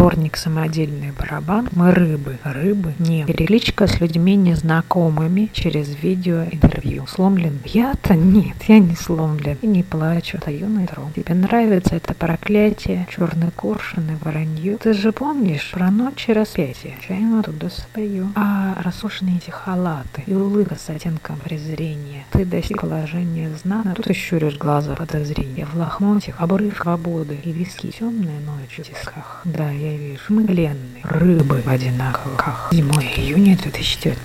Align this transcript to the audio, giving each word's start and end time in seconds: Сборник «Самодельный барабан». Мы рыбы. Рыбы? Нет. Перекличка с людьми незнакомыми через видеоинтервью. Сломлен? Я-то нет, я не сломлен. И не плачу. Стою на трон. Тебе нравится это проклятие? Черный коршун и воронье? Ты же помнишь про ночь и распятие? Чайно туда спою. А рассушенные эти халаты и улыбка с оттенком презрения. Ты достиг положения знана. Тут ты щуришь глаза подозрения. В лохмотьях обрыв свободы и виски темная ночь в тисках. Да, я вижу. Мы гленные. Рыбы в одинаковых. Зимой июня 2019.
Сборник 0.00 0.38
«Самодельный 0.38 1.12
барабан». 1.12 1.68
Мы 1.72 1.92
рыбы. 1.92 2.38
Рыбы? 2.42 2.94
Нет. 2.98 3.26
Перекличка 3.26 3.86
с 3.86 4.00
людьми 4.00 4.34
незнакомыми 4.34 5.50
через 5.52 5.94
видеоинтервью. 5.94 7.06
Сломлен? 7.06 7.58
Я-то 7.66 8.14
нет, 8.14 8.56
я 8.66 8.78
не 8.78 8.96
сломлен. 8.96 9.58
И 9.60 9.66
не 9.66 9.82
плачу. 9.82 10.38
Стою 10.38 10.70
на 10.70 10.86
трон. 10.86 11.12
Тебе 11.14 11.34
нравится 11.34 11.96
это 11.96 12.14
проклятие? 12.14 13.06
Черный 13.14 13.50
коршун 13.50 14.04
и 14.10 14.24
воронье? 14.24 14.78
Ты 14.78 14.94
же 14.94 15.12
помнишь 15.12 15.70
про 15.70 15.90
ночь 15.90 16.30
и 16.30 16.32
распятие? 16.32 16.96
Чайно 17.06 17.42
туда 17.42 17.68
спою. 17.68 18.32
А 18.36 18.80
рассушенные 18.82 19.36
эти 19.36 19.50
халаты 19.50 20.22
и 20.26 20.32
улыбка 20.32 20.76
с 20.76 20.88
оттенком 20.88 21.36
презрения. 21.36 22.24
Ты 22.30 22.46
достиг 22.46 22.80
положения 22.80 23.50
знана. 23.62 23.92
Тут 23.94 24.06
ты 24.06 24.14
щуришь 24.14 24.56
глаза 24.56 24.94
подозрения. 24.94 25.66
В 25.66 25.76
лохмотьях 25.76 26.40
обрыв 26.40 26.78
свободы 26.78 27.38
и 27.44 27.52
виски 27.52 27.90
темная 27.90 28.40
ночь 28.40 28.78
в 28.78 28.82
тисках. 28.82 29.42
Да, 29.44 29.70
я 29.70 29.89
вижу. 29.96 30.22
Мы 30.28 30.44
гленные. 30.44 31.02
Рыбы 31.02 31.62
в 31.64 31.68
одинаковых. 31.68 32.68
Зимой 32.72 33.04
июня 33.16 33.56
2019. 33.56 34.20